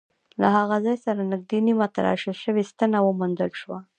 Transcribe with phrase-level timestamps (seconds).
[0.41, 3.79] له هغه ځای سره نږدې نیمه تراشل شوې ستنه وموندل شوه.